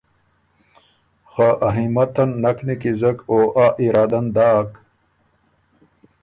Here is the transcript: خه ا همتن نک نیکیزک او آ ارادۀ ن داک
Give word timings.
خه 1.31 1.49
ا 1.67 1.69
همتن 1.77 2.29
نک 2.43 2.57
نیکیزک 2.67 3.17
او 3.31 3.37
آ 3.63 3.65
ارادۀ 3.83 4.19
ن 4.23 4.25
داک 4.35 4.71